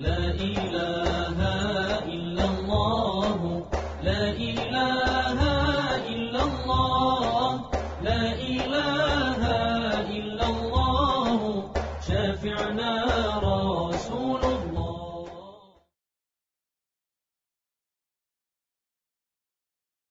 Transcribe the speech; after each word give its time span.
لا 0.00 0.32
إله 0.32 1.38
إلا 2.08 2.44
الله. 2.44 3.40
لا 4.02 4.22
إله 4.32 5.40
إلا 6.14 6.40
الله. 6.48 7.52
لا 8.08 8.22
إله 8.32 9.42
إلا 10.18 10.46
الله. 10.48 11.38
شافعنا 12.00 12.92
رسول 13.44 14.40
الله. 14.40 15.26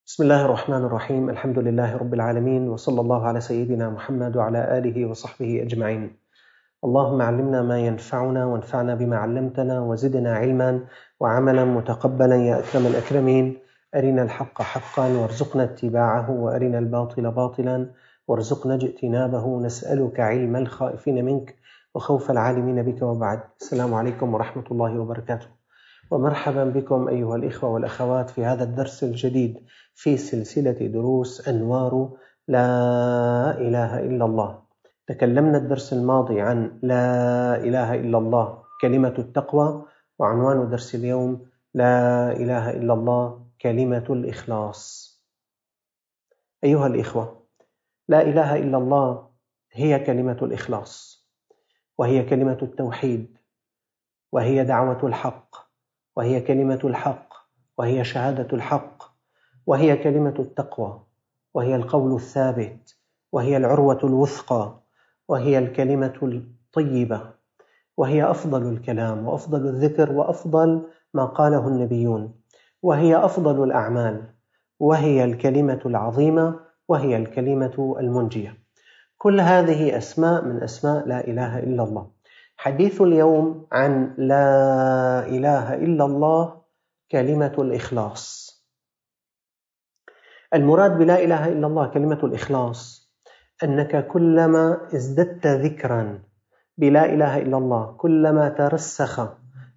بسم 0.06 0.24
الله 0.24 0.46
الرحمن 0.46 0.84
الرحيم. 0.86 1.30
الحمد 1.30 1.60
لله 1.60 1.98
رب 1.98 2.14
العالمين 2.14 2.70
وصلى 2.70 3.02
الله 3.02 3.21
على 3.28 3.42
سيدنا 3.42 3.90
محمد 3.90 4.38
وعلى 4.38 4.78
آله 4.78 5.06
وصحبه 5.06 5.62
أجمعين. 5.66 6.29
اللهم 6.86 7.21
علمنا 7.21 7.61
ما 7.61 7.80
ينفعنا 7.80 8.45
وانفعنا 8.45 8.95
بما 8.95 9.18
علمتنا 9.18 9.82
وزدنا 9.82 10.34
علما 10.34 10.80
وعملا 11.20 11.66
متقبلا 11.66 12.35
يا 12.35 12.59
أكرم 12.59 12.85
الأكرمين. 12.88 13.58
أرنا 13.95 14.23
الحق 14.23 14.62
حقا 14.62 15.07
وارزقنا 15.07 15.63
اتباعه 15.63 16.31
وأرنا 16.31 16.80
الباطل 16.80 17.31
باطلا 17.31 17.91
وارزقنا 18.27 18.76
اجتنابه. 18.76 19.59
نسألك 19.59 20.20
علم 20.20 20.55
الخائفين 20.55 21.26
منك 21.26 21.55
وخوف 21.95 22.31
العالمين 22.31 22.84
بك 22.84 23.02
وبعد. 23.02 23.40
السلام 23.62 23.93
عليكم 23.93 24.34
ورحمة 24.34 24.63
الله 24.71 24.99
وبركاته. 24.99 25.48
ومرحبا 26.12 26.63
بكم 26.63 27.07
أيها 27.07 27.35
الإخوة 27.35 27.70
والأخوات 27.70 28.30
في 28.30 28.46
هذا 28.46 28.63
الدرس 28.63 29.04
الجديد 29.04 29.59
في 29.96 30.18
سلسلة 30.18 30.88
دروس 30.88 31.48
أنوار 31.48 32.09
لا 32.48 32.71
إله 33.57 33.99
إلا 33.99 34.26
الله. 34.26 34.69
تكلمنا 35.09 35.58
الدرس 35.58 35.94
الماضي 35.94 36.41
عن 36.41 36.80
لا 36.84 37.55
إله 37.55 37.95
إلا 37.95 38.18
الله 38.18 38.63
كلمة 38.81 39.13
التقوى 39.20 39.85
وعنوان 40.20 40.70
درس 40.70 40.95
اليوم 40.95 41.49
لا 41.73 42.32
إله 42.32 42.70
إلا 42.70 42.94
الله 42.94 43.45
كلمة 43.62 44.05
الإخلاص. 44.10 45.10
أيها 46.63 46.87
الإخوة 46.87 47.43
لا 48.07 48.21
إله 48.21 48.55
إلا 48.55 48.77
الله 48.77 49.30
هي 49.71 49.99
كلمة 49.99 50.37
الإخلاص 50.41 51.26
وهي 51.98 52.24
كلمة 52.24 52.57
التوحيد 52.62 53.37
وهي 54.32 54.63
دعوة 54.63 55.05
الحق 55.07 55.55
وهي 56.15 56.41
كلمة 56.41 56.80
الحق 56.84 57.34
وهي 57.77 58.04
شهادة 58.04 58.57
الحق 58.57 59.04
وهي 59.65 59.98
كلمة 59.98 60.35
التقوى 60.40 61.04
وهي 61.54 61.76
القول 61.76 62.15
الثابت 62.15 62.98
وهي 63.32 63.57
العروة 63.57 63.99
الوثقى. 64.03 64.78
وهي 65.30 65.58
الكلمة 65.58 66.19
الطيبة 66.24 67.22
وهي 67.97 68.31
أفضل 68.31 68.74
الكلام 68.74 69.28
وأفضل 69.28 69.68
الذكر 69.68 70.12
وأفضل 70.12 70.88
ما 71.13 71.25
قاله 71.25 71.68
النبيون 71.68 72.34
وهي 72.81 73.25
أفضل 73.25 73.63
الأعمال 73.63 74.24
وهي 74.80 75.24
الكلمة 75.24 75.80
العظيمة 75.86 76.59
وهي 76.88 77.18
الكلمة 77.18 77.96
المنجية. 78.00 78.58
كل 79.18 79.40
هذه 79.41 79.97
أسماء 79.97 80.46
من 80.46 80.63
أسماء 80.63 81.08
لا 81.08 81.28
إله 81.28 81.59
إلا 81.59 81.84
الله. 81.84 82.12
حديث 82.58 83.02
اليوم 83.02 83.68
عن 83.72 84.16
لا 84.18 85.25
إله 85.28 85.74
إلا 85.75 86.06
الله 86.06 86.62
كلمة 87.12 87.56
الإخلاص. 87.59 88.50
المراد 90.53 90.97
بلا 90.97 91.24
إله 91.24 91.47
إلا 91.47 91.68
الله 91.68 91.88
كلمة 91.88 92.19
الإخلاص. 92.24 92.99
أنك 93.63 94.07
كلما 94.07 94.88
ازددت 94.96 95.47
ذكرا 95.47 96.19
بلا 96.78 97.06
إله 97.06 97.38
إلا 97.38 97.57
الله 97.57 97.96
كلما 97.97 98.50
ترسخ 98.50 99.19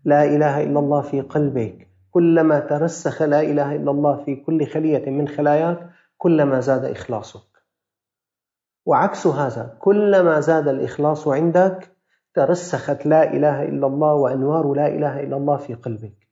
لا 0.05 0.25
إله 0.25 0.63
إلا 0.63 0.79
الله 0.79 1.03
في 1.03 1.21
قلبك 1.21 1.89
كلما 2.11 2.61
ترسخ 2.61 3.23
لا 3.23 3.41
إله 3.41 3.77
إلا 3.77 3.91
الله 3.91 4.25
في 4.25 4.37
كل 4.37 4.67
خلية 4.67 5.11
من 5.11 5.29
خلاياك 5.29 5.91
كلما 6.19 6.61
زاد 6.61 6.85
إخلاصك. 6.85 7.53
وعكس 8.87 9.27
هذا 9.27 9.77
كلما 9.81 10.41
زاد 10.41 10.69
الإخلاص 10.69 11.29
عندك 11.29 11.97
ترسخت 12.35 13.07
لا 13.07 13.33
إله 13.33 13.63
إلا 13.63 13.87
الله 13.87 14.15
وأنوار 14.15 14.73
لا 14.73 14.87
إله 14.87 15.21
إلا 15.21 15.37
الله 15.37 15.57
في 15.57 15.75
قلبك. 15.75 16.29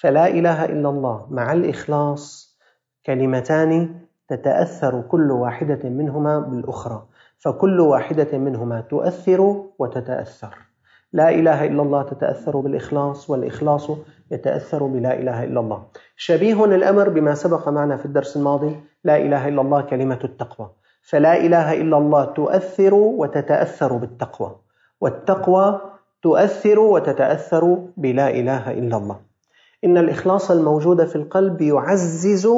فلا 0.00 0.26
إله 0.26 0.64
إلا 0.64 0.88
الله 0.88 1.26
مع 1.30 1.52
الإخلاص 1.52 2.56
كلمتان 3.06 4.00
تتأثر 4.28 5.00
كل 5.00 5.30
واحدة 5.30 5.88
منهما 5.88 6.38
بالأخرى 6.38 7.06
فكل 7.38 7.80
واحدة 7.80 8.38
منهما 8.38 8.80
تؤثر 8.80 9.64
وتتأثر. 9.78 10.54
لا 11.12 11.28
إله 11.30 11.64
إلا 11.66 11.82
الله 11.82 12.02
تتأثر 12.02 12.60
بالإخلاص 12.60 13.30
والإخلاص 13.30 13.90
يتأثر 14.30 14.86
بلا 14.86 15.18
إله 15.18 15.44
إلا 15.44 15.60
الله. 15.60 15.82
شبيه 16.16 16.64
الأمر 16.64 17.08
بما 17.08 17.34
سبق 17.34 17.68
معنا 17.68 17.96
في 17.96 18.06
الدرس 18.06 18.36
الماضي 18.36 18.80
لا 19.04 19.16
إله 19.16 19.48
إلا 19.48 19.60
الله 19.62 19.80
كلمة 19.80 20.18
التقوى. 20.24 20.70
فلا 21.02 21.36
إله 21.36 21.72
إلا 21.72 21.98
الله 21.98 22.24
تؤثر 22.24 22.94
وتتأثر 22.94 23.96
بالتقوى 23.96 24.56
والتقوى 25.00 25.80
تؤثر 26.22 26.78
وتتأثر 26.78 27.78
بلا 27.96 28.30
إله 28.30 28.70
إلا 28.70 28.96
الله. 28.96 29.20
إن 29.84 29.98
الإخلاص 29.98 30.50
الموجود 30.50 31.04
في 31.04 31.16
القلب 31.16 31.60
يعزز 31.62 32.48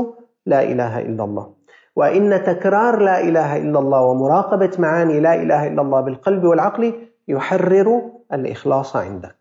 لا 0.47 0.63
إله 0.63 1.01
إلا 1.01 1.25
الله. 1.25 1.55
وإن 1.97 2.45
تكرار 2.45 2.99
لا 2.99 3.21
إله 3.21 3.57
إلا 3.57 3.79
الله 3.79 4.01
ومراقبة 4.03 4.71
معاني 4.79 5.21
لا 5.21 5.35
إله 5.35 5.67
إلا 5.67 5.83
الله 5.83 6.01
بالقلب 6.01 6.45
والعقل 6.45 7.09
يحرر 7.29 8.03
الإخلاص 8.33 8.97
عندك. 8.97 9.37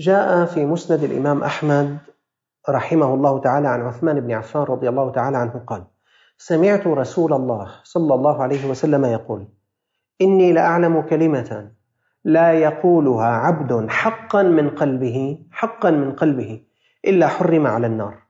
جاء 0.00 0.44
في 0.44 0.66
مسند 0.66 1.02
الإمام 1.02 1.42
أحمد 1.42 1.98
رحمه 2.68 3.14
الله 3.14 3.40
تعالى 3.40 3.68
عن 3.68 3.80
عثمان 3.80 4.20
بن 4.20 4.32
عفان 4.32 4.62
رضي 4.62 4.88
الله 4.88 5.10
تعالى 5.12 5.36
عنه 5.36 5.64
قال 5.66 5.84
سمعت 6.38 6.86
رسول 6.86 7.32
الله 7.32 7.70
صلى 7.84 8.14
الله 8.14 8.42
عليه 8.42 8.70
وسلم 8.70 9.04
يقول 9.04 9.46
إني 10.22 10.52
لأعلم 10.52 11.00
كلمة 11.00 11.70
لا 12.24 12.52
يقولها 12.52 13.26
عبد 13.26 13.90
حقا 13.90 14.42
من 14.42 14.70
قلبه 14.70 15.38
حقا 15.50 15.90
من 15.90 16.12
قلبه 16.12 16.62
إلا 17.04 17.26
حرم 17.28 17.66
على 17.66 17.86
النار. 17.86 18.23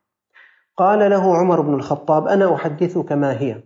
قال 0.77 1.11
له 1.11 1.37
عمر 1.37 1.61
بن 1.61 1.75
الخطاب 1.75 2.29
أنا 2.29 2.55
أحدثك 2.55 3.13
ما 3.13 3.41
هي؟ 3.41 3.63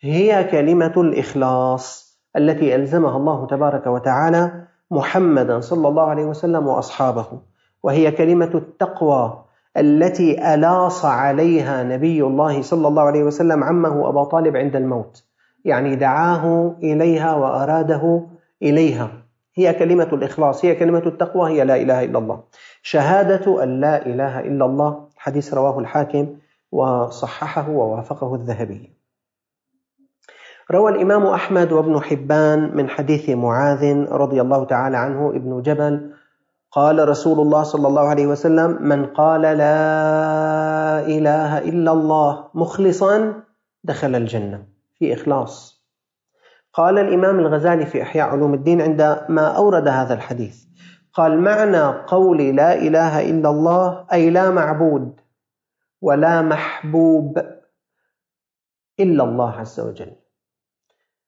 هي 0.00 0.44
كلمة 0.44 0.92
الإخلاص 0.96 2.10
التي 2.36 2.74
ألزمها 2.74 3.16
الله 3.16 3.46
تبارك 3.46 3.86
وتعالى 3.86 4.64
محمدا 4.90 5.60
صلى 5.60 5.88
الله 5.88 6.02
عليه 6.02 6.24
وسلم 6.24 6.66
وأصحابه. 6.66 7.26
وهي 7.82 8.10
كلمة 8.10 8.50
التقوى 8.54 9.44
التي 9.76 10.54
ألاص 10.54 11.04
عليها 11.04 11.82
نبي 11.82 12.22
الله 12.22 12.62
صلى 12.62 12.88
الله 12.88 13.02
عليه 13.02 13.24
وسلم 13.24 13.64
عمه 13.64 14.08
أبا 14.08 14.24
طالب 14.24 14.56
عند 14.56 14.76
الموت. 14.76 15.24
يعني 15.64 15.96
دعاه 15.96 16.76
إليها 16.82 17.34
وأراده 17.34 18.26
إليها. 18.62 19.10
هي 19.54 19.74
كلمة 19.74 20.08
الإخلاص 20.12 20.64
هي 20.64 20.74
كلمة 20.74 21.02
التقوى 21.06 21.50
هي 21.50 21.64
لا 21.64 21.76
إله 21.76 22.04
إلا 22.04 22.18
الله. 22.18 22.40
شهادة 22.82 23.62
أن 23.62 23.80
لا 23.80 24.06
إله 24.06 24.40
إلا 24.40 24.64
الله. 24.64 25.06
حديث 25.16 25.54
رواه 25.54 25.78
الحاكم 25.78 26.26
وصححه 26.72 27.70
ووافقه 27.70 28.34
الذهبي. 28.34 28.90
روى 30.70 30.92
الإمام 30.92 31.26
أحمد 31.26 31.72
وابن 31.72 32.00
حبان 32.00 32.76
من 32.76 32.88
حديث 32.88 33.30
معاذ 33.30 34.06
رضي 34.12 34.40
الله 34.40 34.64
تعالى 34.64 34.96
عنه 34.96 35.30
ابن 35.30 35.62
جبل 35.62 36.14
قال 36.72 37.08
رسول 37.08 37.40
الله 37.40 37.62
صلى 37.62 37.88
الله 37.88 38.08
عليه 38.08 38.26
وسلم 38.26 38.82
من 38.82 39.06
قال 39.06 39.42
لا 39.42 41.00
إله 41.06 41.58
إلا 41.58 41.92
الله 41.92 42.44
مخلصا 42.54 43.34
دخل 43.84 44.14
الجنة. 44.14 44.62
في 44.98 45.14
إخلاص. 45.14 45.80
قال 46.72 46.98
الإمام 46.98 47.38
الغزالي 47.38 47.86
في 47.86 48.02
إحياء 48.02 48.28
علوم 48.28 48.54
الدين 48.54 48.80
عندما 48.80 49.56
أورد 49.56 49.88
هذا 49.88 50.14
الحديث. 50.14 50.64
قال 51.14 51.40
معنى 51.40 51.82
قول 52.06 52.38
لا 52.56 52.74
إله 52.74 53.30
إلا 53.30 53.50
الله 53.50 54.06
أي 54.12 54.30
لا 54.30 54.50
معبود 54.50 55.20
ولا 56.00 56.42
محبوب 56.42 57.38
إلا 59.00 59.24
الله 59.24 59.50
عز 59.50 59.80
وجل. 59.80 60.12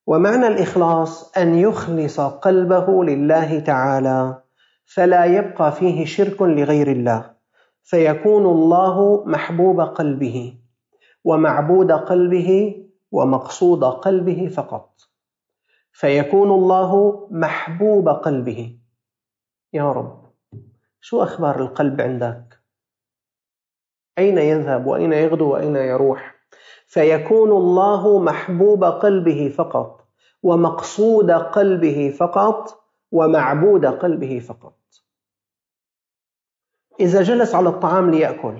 ومعنى 0.07 0.47
الإخلاص 0.47 1.39
أن 1.39 1.55
يخلص 1.55 2.21
قلبه 2.21 3.05
لله 3.05 3.61
تعالى 3.61 4.43
فلا 4.85 5.25
يبقى 5.25 5.73
فيه 5.73 6.05
شرك 6.05 6.43
لغير 6.43 6.91
الله 6.93 7.35
فيكون 7.83 8.45
الله 8.47 9.25
محبوب 9.25 9.81
قلبه 9.81 10.59
ومعبود 11.25 11.93
قلبه 11.93 12.79
ومقصود 13.13 13.85
قلبه 13.85 14.47
فقط. 14.47 15.01
فيكون 15.93 16.51
الله 16.51 16.93
محبوب 17.31 18.09
قلبه. 18.09 18.79
يا 19.73 19.93
رب 19.93 20.23
شو 21.01 21.23
أخبار 21.23 21.63
القلب 21.63 22.01
عندك؟ 22.01 22.52
أين 24.19 24.39
يذهب 24.39 24.87
وأين 24.87 25.13
يغدو 25.13 25.53
وأين 25.53 25.77
يروح؟ 25.77 26.35
فيكون 26.87 27.51
الله 27.51 28.19
محبوب 28.19 28.85
قلبه 28.85 29.55
فقط 29.57 30.01
ومقصود 30.43 31.31
قلبه 31.31 32.15
فقط 32.19 32.83
ومعبود 33.13 33.87
قلبه 33.87 34.39
فقط. 34.39 34.75
إذا 37.01 37.23
جلس 37.23 37.55
على 37.55 37.69
الطعام 37.69 38.11
ليأكل 38.11 38.59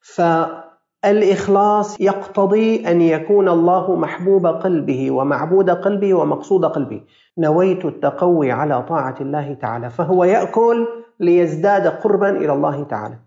فالإخلاص 0.00 2.00
يقتضي 2.00 2.90
أن 2.90 3.00
يكون 3.00 3.48
الله 3.48 3.96
محبوب 3.96 4.46
قلبه 4.46 5.10
ومعبود 5.10 5.70
قلبه 5.70 6.14
ومقصود 6.14 6.64
قلبه. 6.64 7.00
نويت 7.38 7.84
التقوي 7.84 8.52
على 8.52 8.82
طاعة 8.82 9.14
الله 9.20 9.54
تعالى 9.54 9.90
فهو 9.90 10.24
يأكل 10.24 10.88
ليزداد 11.20 11.86
قربا 11.86 12.30
إلى 12.30 12.52
الله 12.52 12.84
تعالى. 12.84 13.18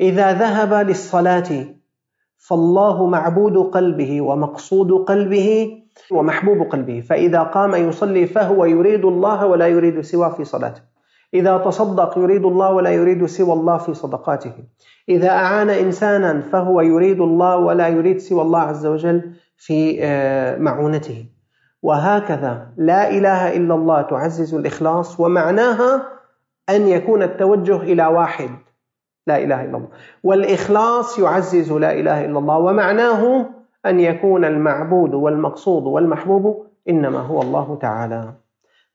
إذا 0.00 0.32
ذهب 0.32 0.74
للصلاة 0.88 1.66
فالله 2.38 3.06
معبود 3.06 3.56
قلبه 3.56 4.20
ومقصود 4.20 4.92
قلبه 4.92 5.78
ومحبوب 6.10 6.62
قلبه. 6.62 7.00
فإذا 7.00 7.42
قام 7.42 7.74
يصلي 7.74 8.26
فهو 8.26 8.64
يريد 8.64 9.04
الله 9.04 9.46
ولا 9.46 9.66
يريد 9.66 10.00
سوى 10.00 10.34
في 10.36 10.44
صلاته. 10.44 10.82
إذا 11.34 11.58
تصدق 11.58 12.18
يريد 12.18 12.44
الله 12.44 12.72
ولا 12.72 12.90
يريد 12.90 13.26
سوى 13.26 13.52
الله 13.52 13.78
في 13.78 13.94
صدقاته. 13.94 14.52
إذا 15.08 15.28
أعان 15.28 15.70
إنسانا 15.70 16.40
فهو 16.40 16.80
يريد 16.80 17.20
الله 17.20 17.56
ولا 17.56 17.88
يريد 17.88 18.18
سوى 18.18 18.42
الله 18.42 18.60
عز 18.60 18.86
وجل 18.86 19.32
في 19.56 19.98
آه، 20.02 20.58
معونته. 20.58 21.26
وهكذا 21.82 22.68
لا 22.76 23.10
إله 23.10 23.56
إلا 23.56 23.74
الله 23.74 24.02
تعزز 24.02 24.54
الإخلاص 24.54 25.20
ومعناها 25.20 26.08
أن 26.68 26.88
يكون 26.88 27.22
التوجه 27.22 27.76
إلى 27.76 28.06
واحد. 28.06 28.50
لا 29.26 29.38
إله 29.38 29.64
إلا 29.64 29.76
الله. 29.76 29.88
والإخلاص 30.24 31.18
يعزز 31.18 31.72
لا 31.72 31.92
إله 31.92 32.24
إلا 32.24 32.38
الله 32.38 32.58
ومعناه 32.58 33.46
أن 33.86 34.00
يكون 34.00 34.44
المعبود 34.44 35.14
والمقصود 35.14 35.82
والمحبوب 35.82 36.66
إنما 36.88 37.20
هو 37.20 37.42
الله 37.42 37.78
تعالى. 37.82 38.32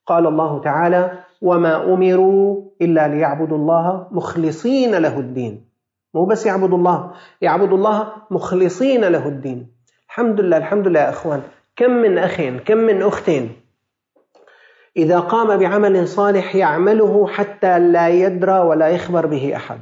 قال 0.05 0.27
الله 0.27 0.61
تعالى 0.61 1.11
وما 1.41 1.93
أمروا 1.93 2.61
إلا 2.81 3.07
ليعبدوا 3.07 3.57
الله 3.57 4.07
مخلصين 4.11 4.95
له 4.95 5.19
الدين. 5.19 5.65
مو 6.13 6.25
بس 6.25 6.45
يعبدوا 6.45 6.77
الله 6.77 7.11
يعبدوا 7.41 7.77
الله 7.77 8.07
مخلصين 8.31 9.05
له 9.05 9.27
الدين. 9.27 9.67
الحمد 10.07 10.41
لله 10.41 10.57
الحمد 10.57 10.87
لله 10.87 10.99
يا 10.99 11.09
أخوان. 11.09 11.41
كم 11.75 11.91
من 11.91 12.17
أخ 12.17 12.41
كم 12.65 12.77
من 12.77 13.01
أخت 13.01 13.31
إذا 14.97 15.19
قام 15.19 15.57
بعمل 15.57 16.07
صالح 16.07 16.55
يعمله 16.55 17.27
حتى 17.27 17.79
لا 17.79 18.09
يدرى 18.09 18.59
ولا 18.59 18.87
يخبر 18.87 19.25
به 19.25 19.55
أحد. 19.55 19.79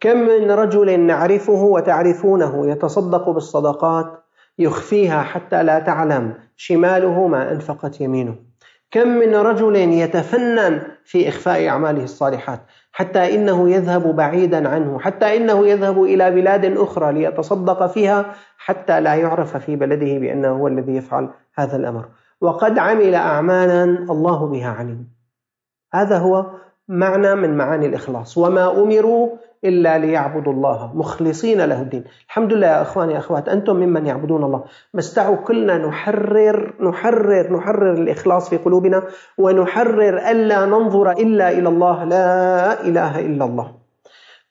كم 0.00 0.16
من 0.16 0.50
رجل 0.50 1.00
نعرفه 1.00 1.62
وتعرفونه 1.62 2.70
يتصدق 2.70 3.30
بالصدقات 3.30 4.24
يخفيها 4.58 5.22
حتى 5.22 5.62
لا 5.62 5.78
تعلم 5.78 6.34
شماله 6.56 7.26
ما 7.26 7.52
أنفقت 7.52 8.00
يمينه. 8.00 8.34
كم 8.90 9.08
من 9.08 9.34
رجل 9.34 9.76
يتفنن 9.76 10.82
في 11.04 11.28
إخفاء 11.28 11.68
أعماله 11.68 12.04
الصالحات 12.04 12.60
حتى 12.92 13.34
إنه 13.34 13.70
يذهب 13.70 14.16
بعيدا 14.16 14.68
عنه 14.68 14.98
حتى 14.98 15.36
إنه 15.36 15.66
يذهب 15.66 16.02
إلى 16.02 16.30
بلاد 16.30 16.64
أخرى 16.64 17.12
ليتصدق 17.12 17.86
فيها 17.86 18.34
حتى 18.58 19.00
لا 19.00 19.14
يعرف 19.14 19.56
في 19.56 19.76
بلده 19.76 20.18
بأنه 20.18 20.48
هو 20.48 20.68
الذي 20.68 20.96
يفعل 20.96 21.28
هذا 21.54 21.76
الأمر. 21.76 22.08
وقد 22.40 22.78
عمل 22.78 23.14
أعمالا 23.14 23.84
الله 23.84 24.46
بها 24.46 24.68
عليم. 24.68 25.08
هذا 25.94 26.18
هو 26.18 26.46
معنى 26.88 27.34
من 27.34 27.56
معاني 27.56 27.86
الإخلاص. 27.86 28.38
وما 28.38 28.82
أمروا 28.82 29.28
إلا 29.64 29.98
ليعبدوا 29.98 30.52
الله. 30.52 30.92
مخلصين 30.94 31.60
له 31.60 31.82
الدين. 31.82 32.04
الحمد 32.26 32.52
لله 32.52 32.66
يا 32.66 32.82
أخواني 32.82 33.12
يا 33.12 33.18
أخوات. 33.18 33.48
أنتم 33.48 33.76
ممن 33.76 34.06
يعبدون 34.06 34.44
الله. 34.44 34.64
مستعوا 34.94 35.36
كلنا 35.36 35.78
نحرر 35.78 36.74
نحرر 36.80 37.52
نحرر 37.52 37.92
الإخلاص 37.92 38.50
في 38.50 38.56
قلوبنا 38.56 39.02
ونحرر 39.38 40.30
ألا 40.30 40.66
ننظر 40.66 41.10
إلا 41.10 41.50
إلى 41.50 41.68
الله. 41.68 42.04
لا 42.04 42.82
إله 42.82 43.20
إلا 43.20 43.44
الله. 43.44 43.72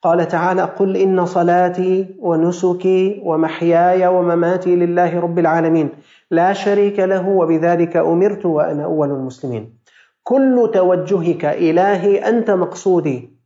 قال 0.02 0.28
تعالى 0.28 0.62
قل 0.62 0.98
إن 0.98 1.26
صلاتي 1.26 2.16
ونسكي 2.20 3.22
ومحياي 3.26 4.08
ومماتي 4.08 4.76
لله 4.76 5.20
رب 5.20 5.40
العالمين. 5.40 5.90
لا 6.32 6.54
شريك 6.54 7.00
له 7.00 7.28
وبذلك 7.28 7.98
أمرت 7.98 8.46
وأنا 8.46 8.84
أول 8.84 9.10
المسلمين. 9.12 9.78
كل 10.24 10.72
توجهك 10.74 11.46
إلهي 11.46 12.30
أنت 12.30 12.52
مقصودي. 12.52 13.37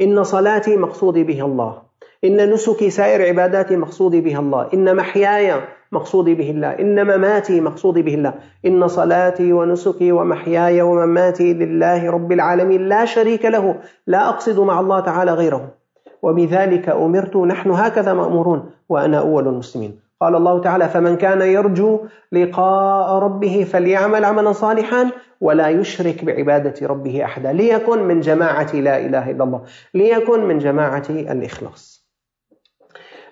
إن 0.00 0.24
صلاتي 0.24 0.76
مقصودي 0.76 1.24
بها 1.24 1.44
الله. 1.44 1.82
إن 2.24 2.50
نسكي 2.50 2.90
سائر 2.90 3.22
عباداتي 3.22 3.76
مقصودي 3.76 4.20
بها 4.20 4.38
الله. 4.38 4.68
إن 4.74 4.96
محياي 4.96 5.60
مقصودي 5.92 6.34
به 6.34 6.50
الله. 6.50 6.68
إن 6.68 7.04
مماتي 7.04 7.60
مقصودي 7.60 8.02
به 8.02 8.14
الله. 8.14 8.34
إن 8.66 8.88
صلاتي 8.88 9.52
ونسكي 9.52 10.12
ومحياي 10.12 10.82
ومماتي 10.82 11.54
لله 11.54 12.10
رب 12.10 12.32
العالمين. 12.32 12.88
لا 12.88 13.04
شريك 13.04 13.44
له. 13.44 13.76
لا 14.06 14.28
أقصد 14.28 14.60
مع 14.60 14.80
الله 14.80 15.00
تعالى 15.00 15.32
غيره. 15.32 15.74
وبذلك 16.22 16.88
أمرت. 16.88 17.36
نحن 17.36 17.70
هكذا 17.70 18.12
مأمورون. 18.12 18.70
وأنا 18.88 19.18
أول 19.18 19.48
المسلمين. 19.48 20.03
قال 20.24 20.36
الله 20.36 20.60
تعالى 20.60 20.88
فمن 20.88 21.16
كان 21.16 21.42
يرجو 21.42 22.06
لقاء 22.32 23.18
ربه 23.18 23.66
فليعمل 23.72 24.24
عملا 24.24 24.52
صالحا 24.52 25.10
ولا 25.40 25.68
يشرك 25.68 26.24
بعبادة 26.24 26.86
ربه 26.86 27.24
أحدا. 27.24 27.52
ليكن 27.52 28.02
من 28.02 28.20
جماعة 28.20 28.76
لا 28.76 28.98
إله 28.98 29.30
إلا 29.30 29.44
الله. 29.44 29.62
ليكن 29.94 30.44
من 30.44 30.58
جماعة 30.58 31.02
الإخلاص. 31.10 32.08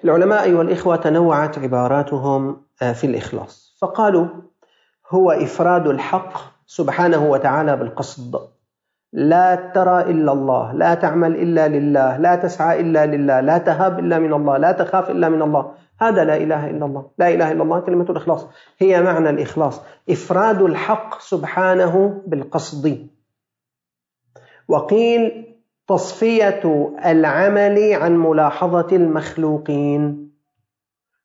العلماء 0.04 0.42
أيها 0.42 0.62
الإخوة 0.62 0.96
تنوعت 0.96 1.58
عباراتهم 1.58 2.62
آه، 2.82 2.92
في 2.92 3.06
الإخلاص. 3.06 3.76
فقالوا 3.80 4.26
هو 5.10 5.30
إفراد 5.30 5.86
الحق 5.86 6.32
سبحانه 6.66 7.30
وتعالى 7.30 7.76
بالقصد. 7.76 8.51
لا 9.12 9.54
ترى 9.54 10.00
إلا 10.00 10.32
الله 10.32 10.72
لا 10.72 10.94
تعمل 10.94 11.36
إلا 11.36 11.68
لله 11.68 12.16
لا 12.16 12.36
تسعى 12.36 12.80
إلا 12.80 13.06
لله 13.06 13.40
لا 13.40 13.58
تهاب 13.58 13.98
إلا 13.98 14.18
من 14.18 14.32
الله 14.32 14.56
لا 14.56 14.72
تخاف 14.72 15.10
إلا 15.10 15.28
من 15.28 15.42
الله. 15.42 15.74
هذا 16.00 16.24
لا 16.24 16.36
إله 16.36 16.70
إلا 16.70 16.86
الله. 16.86 17.10
لا 17.18 17.28
إله 17.28 17.52
إلا 17.52 17.62
الله 17.62 17.80
كلمة 17.80 18.04
الإخلاص. 18.10 18.48
هي 18.78 19.02
معنى 19.02 19.30
الإخلاص. 19.30 19.82
إفراد 20.10 20.62
الحق 20.62 21.20
سبحانه 21.20 22.22
بالقصد. 22.26 23.06
وقيل 24.68 25.44
تصفية 25.88 26.92
العمل 27.06 27.92
عن 27.92 28.16
ملاحظة 28.16 28.96
المخلوقين. 28.96 30.32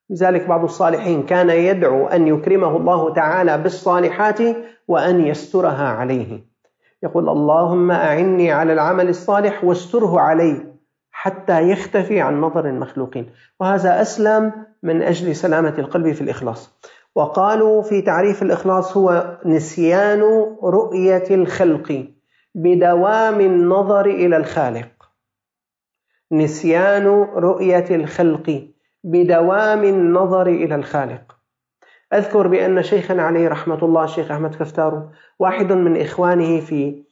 لذلك 0.09 0.47
بعض 0.47 0.63
الصالحين 0.63 1.23
كان 1.23 1.49
يدعو 1.49 2.07
أن 2.07 2.27
يكرمه 2.27 2.77
الله 2.77 3.13
تعالى 3.13 3.57
بالصالحات 3.57 4.39
وأن 4.87 5.25
يسترها 5.25 5.87
عليه. 5.87 6.46
يقول 7.03 7.29
اللهم 7.29 7.91
أعني 7.91 8.51
على 8.51 8.73
العمل 8.73 9.09
الصالح 9.09 9.63
واستره 9.63 10.19
علي 10.19 10.73
حتى 11.11 11.61
يختفي 11.61 12.21
عن 12.21 12.41
نظر 12.41 12.65
المخلوقين. 12.69 13.29
وهذا 13.59 14.01
أسلم 14.01 14.51
من 14.83 15.01
أجل 15.01 15.35
سلامة 15.35 15.73
القلب 15.77 16.11
في 16.11 16.21
الإخلاص. 16.21 16.79
وقالوا 17.15 17.81
في 17.81 18.01
تعريف 18.01 18.41
الإخلاص 18.41 18.97
هو 18.97 19.37
نسيان 19.45 20.21
رؤية 20.63 21.23
الخلق 21.31 22.07
بدوام 22.55 23.39
النظر 23.41 24.05
إلى 24.05 24.37
الخالق. 24.37 24.89
نسيان 26.31 27.07
رؤية 27.35 27.95
الخلق 27.95 28.67
بدوام 29.03 29.83
النظر 29.83 30.47
إلى 30.47 30.75
الخالق. 30.75 31.36
أذكر 32.13 32.47
بأن 32.47 32.83
شيخنا 32.83 33.23
عليه 33.23 33.47
رحمة 33.47 33.85
الله 33.85 34.03
الشيخ 34.03 34.31
أحمد 34.31 34.55
كفتار 34.55 35.09
واحد 35.39 35.71
من 35.71 36.01
إخوانه 36.01 36.59
في 36.59 37.03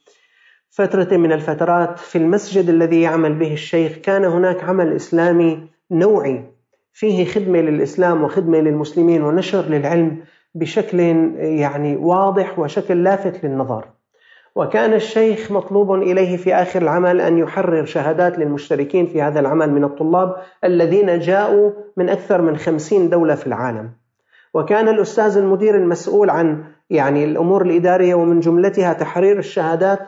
فترة 0.70 1.18
من 1.18 1.32
الفترات 1.32 2.00
في 2.00 2.18
المسجد 2.18 2.70
الذي 2.70 3.02
يعمل 3.02 3.34
به 3.34 3.54
الشيخ 3.54 3.92
كان 3.92 4.26
هناك 4.26 4.64
عمل 4.64 4.96
إسلامي 4.96 5.70
نوعي 5.92 6.44
فيه 6.94 7.26
خدمة 7.26 7.60
للإسلام 7.60 8.24
وخدمة 8.24 8.58
للمسلمين 8.58 9.24
ونشر 9.24 9.62
للعلم 9.62 10.18
بشكل 10.56 11.00
يعني 11.40 11.96
واضح 11.96 12.60
وشكل 12.60 13.04
لافت 13.04 13.46
للنظر. 13.46 13.86
وكان 14.56 14.94
الشيخ 14.94 15.52
مطلوب 15.52 15.94
إليه 15.94 16.38
في 16.38 16.56
آخر 16.56 16.82
العمل 16.82 17.22
أن 17.22 17.38
يحرر 17.38 17.86
شهادات 17.86 18.40
للمشتركين 18.40 19.06
في 19.08 19.22
هذا 19.22 19.40
العمل 19.40 19.72
من 19.72 19.84
الطلاب 19.84 20.36
الذين 20.64 21.20
جاءوا 21.20 21.72
من 21.98 22.10
أكثر 22.10 22.42
من 22.42 22.58
خمسين 22.58 23.10
دولة 23.10 23.36
في 23.36 23.48
العالم. 23.48 23.92
وكان 24.56 24.88
الأستاذ 24.88 25.38
المدير 25.38 25.78
المسؤول 25.78 26.30
عن 26.30 26.64
يعني 26.90 27.26
الأمور 27.26 27.62
الإدارية 27.62 28.16
ومن 28.16 28.40
جملتها 28.40 28.94
تحرير 28.94 29.40
الشهادات 29.40 30.00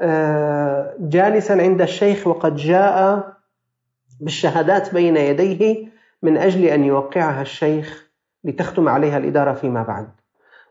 آه، 0.00 0.94
جالسا 1.00 1.52
عند 1.52 1.82
الشيخ 1.82 2.26
وقد 2.26 2.56
جاء 2.56 3.26
بالشهادات 4.20 4.94
بين 4.94 5.16
يديه 5.16 5.88
من 6.22 6.36
أجل 6.36 6.64
أن 6.64 6.84
يوقعها 6.84 7.42
الشيخ 7.42 8.10
لتختم 8.44 8.88
عليها 8.88 9.18
الإدارة 9.18 9.52
فيما 9.52 9.82
بعد. 9.82 10.08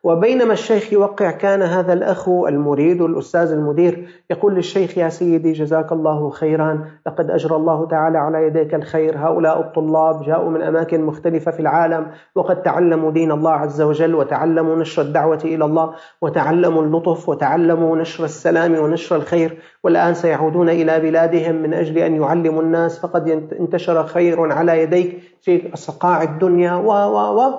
وبينما 0.04 0.54
الشيخ 0.54 0.94
يوقع 0.94 1.32
كان 1.32 1.62
هذا 1.62 1.94
الأخ 1.94 2.30
المريد 2.30 3.02
الأستاذ 3.02 3.52
المدير 3.52 4.08
يقول 4.30 4.56
للشيخ 4.56 4.98
يا 4.98 5.10
سيدي 5.10 5.52
جزاك 5.52 5.92
الله 5.92 6.30
خيرا 6.30 6.86
لقد 7.08 7.32
أجرى 7.32 7.56
الله 7.56 7.88
تعالى 7.88 8.18
على 8.18 8.44
يديك 8.44 8.76
الخير 8.76 9.18
هؤلاء 9.18 9.60
الطلاب 9.60 10.24
جاءوا 10.24 10.50
من 10.50 10.62
أماكن 10.62 11.04
مختلفة 11.04 11.52
في 11.52 11.60
العالم 11.60 12.08
وقد 12.36 12.62
تعلموا 12.64 13.12
دين 13.12 13.32
الله 13.32 13.52
عز 13.52 13.82
وجل 13.82 14.16
وتعلموا 14.16 14.76
نشر 14.76 15.02
الدعوة 15.02 15.40
إلى 15.46 15.66
الله 15.66 15.94
وتعلموا 16.22 16.84
اللطف 16.84 17.30
وتعلموا 17.30 17.98
نشر 17.98 18.24
السلام 18.24 18.80
ونشر 18.80 19.16
الخير 19.16 19.58
والآن 19.84 20.14
سيعودون 20.14 20.70
إلى 20.70 21.00
بلادهم 21.00 21.56
من 21.56 21.74
أجل 21.74 21.98
أن 21.98 22.22
يعلموا 22.22 22.62
الناس 22.62 23.00
فقد 23.00 23.30
انتشر 23.60 24.06
خير 24.08 24.52
على 24.52 24.82
يديك 24.82 25.20
في 25.42 25.72
صقاع 25.74 26.24
الدنيا 26.24 26.74
و 26.74 26.90
و 26.90 27.42
و 27.42 27.54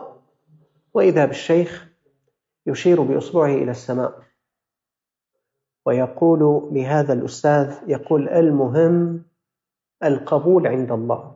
وإذا 0.94 1.24
بالشيخ 1.24 1.91
يشير 2.66 3.02
بإصبعه 3.02 3.54
إلى 3.54 3.70
السماء. 3.70 4.12
ويقول 5.86 6.68
لهذا 6.72 7.12
الأستاذ 7.12 7.74
يقول 7.86 8.28
المهم 8.28 9.22
القبول 10.04 10.66
عند 10.66 10.92
الله. 10.92 11.32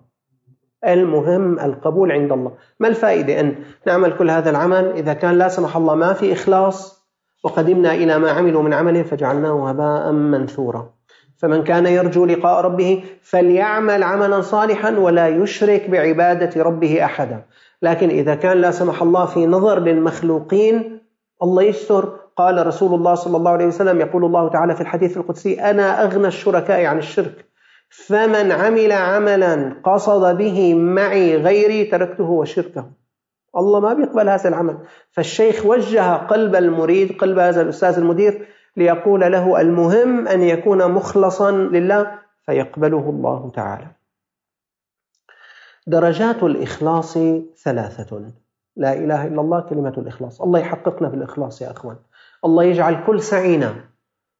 المهم 0.86 1.60
القبول 1.60 2.12
عند 2.12 2.32
الله. 2.32 2.52
ما 2.80 2.88
الفائدة 2.88 3.40
أن 3.40 3.54
نعمل 3.86 4.16
كل 4.18 4.30
هذا 4.30 4.50
العمل؟ 4.50 4.92
إذا 4.92 5.14
كان 5.14 5.38
لا 5.38 5.48
سمح 5.48 5.76
الله 5.76 5.94
ما 5.94 6.12
في 6.12 6.32
إخلاص. 6.32 7.06
وقدمنا 7.44 7.94
إلى 7.94 8.18
ما 8.18 8.30
عملوا 8.30 8.62
من 8.62 8.72
عمل 8.72 9.04
فجعلناه 9.04 9.70
هباء 9.70 10.12
منثورا. 10.12 10.94
فمن 11.36 11.64
كان 11.64 11.86
يرجو 11.86 12.24
لقاء 12.24 12.64
ربه 12.64 13.04
فليعمل 13.22 14.02
عملا 14.02 14.40
صالحا 14.40 14.98
ولا 14.98 15.28
يشرك 15.28 15.90
بعبادة 15.90 16.62
ربه 16.62 17.04
أحدا. 17.04 17.42
لكن 17.82 18.08
إذا 18.08 18.34
كان 18.34 18.56
لا 18.58 18.70
سمح 18.70 19.02
الله 19.02 19.26
في 19.26 19.46
نظر 19.46 19.78
للمخلوقين 19.78 21.00
الله 21.42 21.62
يستر. 21.62 22.20
قال 22.36 22.66
رسول 22.66 22.94
الله 22.94 23.14
صلى 23.14 23.36
الله 23.36 23.50
عليه 23.50 23.66
وسلم 23.66 24.00
يقول 24.00 24.24
الله 24.24 24.48
تعالى 24.48 24.74
في 24.74 24.80
الحديث 24.80 25.16
القدسي 25.16 25.60
أنا 25.60 26.02
أغنى 26.02 26.26
الشركاء 26.26 26.84
عن 26.84 26.98
الشرك. 26.98 27.46
فمن 27.88 28.52
عمل 28.52 28.92
عملا 28.92 29.80
قصد 29.84 30.36
به 30.36 30.74
معي 30.74 31.36
غيري 31.36 31.84
تركته 31.84 32.24
وشركه. 32.24 32.90
الله 33.56 33.80
ما 33.80 33.94
بيقبل 33.94 34.28
هذا 34.28 34.48
العمل. 34.48 34.78
فالشيخ 35.10 35.66
وجه 35.66 36.16
قلب 36.16 36.56
المريد 36.56 37.18
قلب 37.18 37.38
هذا 37.38 37.62
الأستاذ 37.62 37.98
المدير 37.98 38.46
ليقول 38.76 39.20
له 39.20 39.60
المهم 39.60 40.28
أن 40.28 40.42
يكون 40.42 40.90
مخلصا 40.92 41.50
لله 41.50 42.18
فيقبله 42.46 43.10
الله 43.10 43.50
تعالى. 43.54 43.86
درجات 45.86 46.42
الإخلاص 46.42 47.18
ثلاثة. 47.64 48.32
لا 48.76 48.92
إله 48.92 49.26
إلا 49.26 49.40
الله 49.40 49.60
كلمة 49.60 49.94
الإخلاص. 49.98 50.42
الله 50.42 50.58
يحققنا 50.58 51.08
بالإخلاص 51.08 51.62
يا 51.62 51.70
أخوان. 51.70 51.96
الله 52.44 52.64
يجعل 52.64 53.04
كل 53.06 53.20
سعينا 53.20 53.74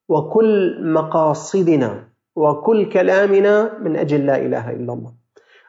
وكل 0.09 0.79
مقاصدنا 0.93 2.09
وكل 2.37 2.89
كلامنا 2.89 3.79
من 3.79 3.97
أجل 3.97 4.27
لا 4.27 4.37
إله 4.37 4.71
إلا 4.71 4.93
الله. 4.93 5.13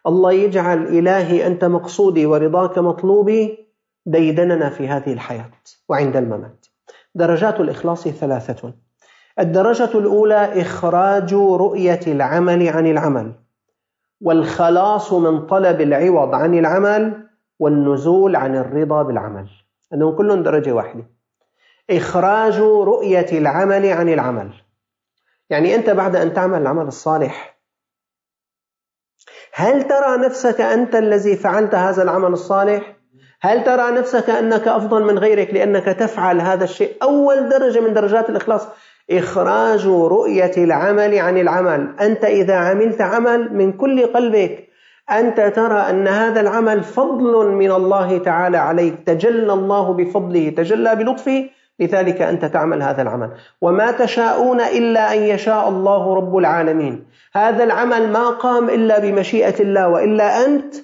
الله 0.08 0.32
يجعل 0.32 0.88
إلهي 0.88 1.48
أنت 1.48 1.66
مقصودي 1.66 2.26
ورضاك 2.26 2.78
مطلوبي 2.78 3.68
ديدننا 4.06 4.70
في 4.70 4.88
هذه 4.88 5.14
الحياة 5.14 5.52
وعند 5.90 6.16
الممات. 6.16 6.66
درجات 7.16 7.60
الإخلاص 7.60 8.08
ثلاثة. 8.08 8.74
الدرجة 9.40 9.98
الأولى 9.98 10.62
إخراج 10.62 11.34
رؤية 11.34 12.00
العمل 12.08 12.70
عن 12.70 12.88
العمل. 12.88 13.34
والخلاص 14.22 15.14
من 15.14 15.46
طلب 15.46 15.82
العوض 15.82 16.36
عن 16.36 16.58
العمل 16.58 17.27
والنزول 17.60 18.36
عن 18.36 18.56
الرضا 18.56 19.04
بالعمل. 19.04 19.50
أنهم 19.94 20.16
كلهم 20.16 20.44
درجة 20.44 20.72
واحدة. 20.72 21.04
إخراج 21.90 22.60
رؤية 22.60 23.28
العمل 23.32 23.86
عن 23.86 24.10
العمل. 24.10 24.54
يعني 25.50 25.76
أنت 25.76 25.90
بعد 25.90 26.16
أن 26.16 26.34
تعمل 26.34 26.62
العمل 26.62 26.88
الصالح 26.88 27.58
هل 29.54 29.84
ترى 29.84 30.18
نفسك 30.18 30.62
أنت 30.62 30.96
الذي 30.96 31.36
فعلت 31.36 31.76
هذا 31.76 32.04
العمل 32.04 32.34
الصالح؟ 32.34 32.98
هل 33.42 33.64
ترى 33.64 33.92
نفسك 33.92 34.30
أنك 34.30 34.68
أفضل 34.68 35.04
من 35.04 35.20
غيرك 35.20 35.54
لأنك 35.54 35.86
تفعل 35.86 36.42
هذا 36.42 36.64
الشيء؟ 36.64 36.98
أول 37.04 37.50
درجة 37.50 37.80
من 37.80 37.94
درجات 37.94 38.30
الإخلاص. 38.30 38.68
إخراج 39.12 39.88
رؤية 39.88 40.52
العمل 40.58 41.20
عن 41.20 41.38
العمل. 41.38 41.96
أنت 42.00 42.26
إذا 42.26 42.56
عملت 42.56 43.02
عمل 43.02 43.54
من 43.54 43.74
كل 43.74 44.14
قلبك 44.14 44.67
أنت 45.12 45.40
ترى 45.42 45.80
أن 45.80 46.08
هذا 46.08 46.42
العمل 46.42 46.84
فضل 46.84 47.48
من 47.48 47.72
الله 47.72 48.18
تعالى 48.18 48.58
عليك. 48.58 48.94
تجلى 49.06 49.54
الله 49.54 49.94
بفضله 49.94 50.50
تجلى 50.50 50.96
بلطفه 50.96 51.50
لذلك 51.80 52.22
أنت 52.22 52.46
تعمل 52.46 52.84
هذا 52.84 53.02
العمل. 53.02 53.30
وما 53.62 53.92
تشاءون 53.92 54.62
إلا 54.62 55.14
أن 55.14 55.20
يشاء 55.20 55.70
الله 55.70 56.16
رب 56.16 56.38
العالمين. 56.38 57.06
هذا 57.34 57.64
العمل 57.64 58.12
ما 58.12 58.30
قام 58.30 58.70
إلا 58.70 59.00
بمشيئة 59.00 59.62
الله 59.62 59.88
وإلا 59.88 60.46
أنت 60.46 60.76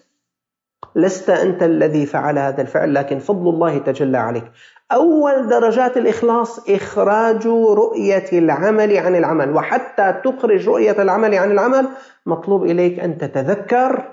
لست 0.96 1.30
أنت 1.30 1.64
الذي 1.64 2.06
فعل 2.06 2.40
هذا 2.40 2.62
الفعل 2.62 2.94
لكن 2.94 3.20
فضل 3.20 3.50
الله 3.50 3.78
تجلى 3.78 4.18
عليك. 4.18 4.44
أول 4.92 5.48
درجات 5.48 5.98
الإخلاص 5.98 6.70
إخراج 6.70 7.48
رؤية 7.48 8.26
العمل 8.34 8.98
عن 8.98 9.16
العمل 9.16 9.56
وحتى 9.56 10.14
تخرج 10.24 10.70
رؤية 10.70 11.02
العمل 11.02 11.36
عن 11.36 11.52
العمل 11.52 11.88
مطلوب 12.26 12.64
إليك 12.64 13.00
أن 13.00 13.18
تتذكر 13.18 14.13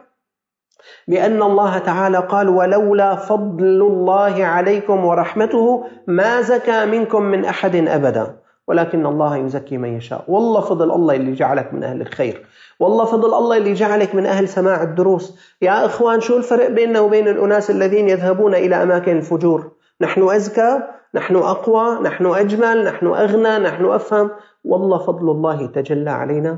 بأن 1.08 1.42
الله 1.42 1.78
تعالى 1.78 2.18
قال 2.18 2.48
ولولا 2.48 3.14
فضل 3.16 3.82
الله 3.82 4.44
عليكم 4.44 5.04
ورحمته 5.04 5.84
ما 6.06 6.40
زكى 6.40 6.86
منكم 6.86 7.22
من 7.22 7.44
أحد 7.44 7.76
أبدا. 7.76 8.36
ولكن 8.68 9.06
الله 9.06 9.36
يزكي 9.36 9.76
من 9.78 9.96
يشاء. 9.96 10.24
والله 10.28 10.60
فضل 10.60 10.92
الله 10.92 11.14
اللي 11.14 11.32
جعلك 11.32 11.74
من 11.74 11.84
أهل 11.84 12.00
الخير. 12.00 12.46
والله 12.80 13.04
فضل 13.04 13.34
الله 13.34 13.56
اللي 13.56 13.72
جعلك 13.72 14.14
من 14.14 14.26
أهل 14.26 14.48
سماع 14.48 14.82
الدروس. 14.82 15.38
يا 15.62 15.86
إخوان 15.86 16.20
شو 16.20 16.36
الفرق 16.36 16.70
بيننا 16.70 17.00
وبين 17.00 17.28
الأناس 17.28 17.70
الذين 17.70 18.08
يذهبون 18.08 18.54
إلى 18.54 18.82
أماكن 18.82 19.16
الفجور؟ 19.16 19.72
نحن 20.00 20.28
أزكى 20.28 20.78
نحن 21.14 21.36
أقوى 21.36 21.98
نحن 22.02 22.26
أجمل 22.26 22.84
نحن 22.84 23.06
أغنى 23.06 23.58
نحن 23.58 23.84
أفهم. 23.84 24.30
والله 24.64 24.98
فضل 24.98 25.30
الله 25.30 25.66
تجلى 25.66 26.10
علينا. 26.10 26.56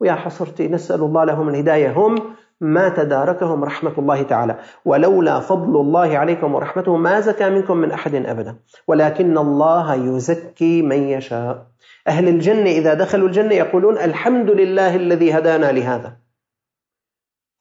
ويا 0.00 0.12
حصرتي 0.12 0.68
نسأل 0.68 1.00
الله 1.00 1.24
لهم 1.24 1.48
الهداية. 1.48 1.92
هم 1.92 2.14
ما 2.62 2.88
تداركهم 2.88 3.64
رحمة 3.64 3.92
الله 3.98 4.22
تعالى. 4.22 4.58
ولولا 4.84 5.40
فضل 5.40 5.80
الله 5.80 6.18
عليكم 6.18 6.54
ورحمته 6.54 6.96
ما 6.96 7.20
زكى 7.20 7.50
منكم 7.50 7.76
من 7.76 7.90
أحد 7.90 8.14
أبدا. 8.14 8.56
ولكن 8.86 9.38
الله 9.38 9.94
يزكي 9.94 10.82
من 10.82 11.08
يشاء. 11.08 11.66
أهل 12.08 12.28
الجنة 12.28 12.70
إذا 12.70 12.94
دخلوا 12.94 13.28
الجنة 13.28 13.54
يقولون 13.54 13.98
الحمد 13.98 14.50
لله 14.50 14.96
الذي 14.96 15.32
هدانا 15.32 15.72
لهذا. 15.72 16.16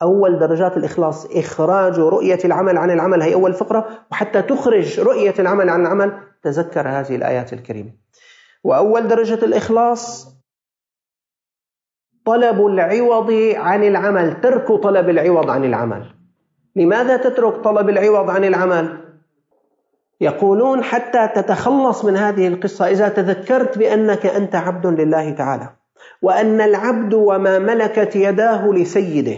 أول 0.01 0.39
درجات 0.39 0.77
الإخلاص 0.77 1.25
إخراج 1.25 2.00
رؤية 2.00 2.39
العمل 2.46 2.77
عن 2.77 2.91
العمل 2.91 3.22
هي 3.22 3.34
أول 3.34 3.53
فقرة. 3.53 3.88
وحتى 4.12 4.41
تخرج 4.41 5.00
رؤية 5.00 5.34
العمل 5.39 5.70
عن 5.70 5.81
العمل 5.81 6.13
تذكر 6.43 6.89
هذه 6.89 7.15
الآيات 7.15 7.53
الكريمة. 7.53 7.91
وأول 8.63 9.08
درجة 9.08 9.46
الإخلاص 9.46 10.36
طلب 12.25 12.66
العوض 12.66 13.32
عن 13.56 13.84
العمل 13.84 14.42
ترك 14.42 14.68
طلب 14.68 15.10
العوض 15.10 15.50
عن 15.50 15.63
العمل. 15.63 16.13
لماذا 16.75 17.18
تترك 17.18 17.63
طلب 17.63 17.90
العوض 17.90 18.30
عن 18.30 18.44
العمل؟ 18.44 18.98
يقولون 20.22 20.84
حتى 20.84 21.28
تتخلص 21.28 22.06
من 22.06 22.18
هذه 22.18 22.48
القصة 22.48 22.88
إذا 22.88 23.10
تذكرت 23.10 23.78
بأنك 23.78 24.25
أنت 24.25 24.56
عبد 24.56 24.88
لله 24.88 25.32
تعالى 25.32 25.70
وأن 26.22 26.62
العبد 26.62 27.13
وما 27.13 27.60
ملكت 27.60 28.16
يداه 28.16 28.68
لسيده. 28.68 29.38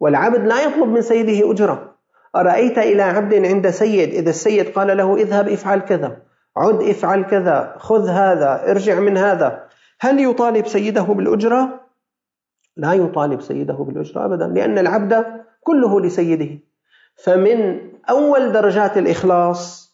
والعبد 0.00 0.46
لا 0.46 0.62
يطلب 0.62 0.88
من 0.88 1.02
سيده 1.02 1.50
أجرة. 1.50 1.96
أرأيت 2.36 2.78
إلى 2.78 3.02
عبد 3.02 3.34
عند 3.46 3.70
سيد؟ 3.70 4.14
إذا 4.14 4.30
السيد 4.30 4.68
قال 4.68 4.96
له 4.96 5.16
اذهب 5.16 5.48
افعل 5.48 5.80
كذا 5.80 6.16
عد 6.56 6.82
افعل 6.82 7.24
كذا 7.24 7.74
خذ 7.78 8.08
هذا 8.08 8.70
ارجع 8.70 9.00
من 9.00 9.16
هذا. 9.16 9.65
هل 10.00 10.20
يطالب 10.20 10.66
سيده 10.66 11.02
بالأجرة؟ 11.02 11.80
لا 12.76 12.92
يطالب 12.92 13.40
سيده 13.40 13.74
بالأجرة 13.74 14.24
أبدا 14.24 14.46
لأن 14.46 14.78
العبد 14.78 15.24
كله 15.60 16.00
لسيده. 16.00 16.58
فمن 17.24 17.80
أول 18.10 18.52
درجات 18.52 18.98
الإخلاص 18.98 19.86